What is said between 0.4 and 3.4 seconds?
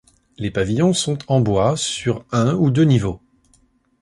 pavillons sont en bois, sur un ou deux niveaux.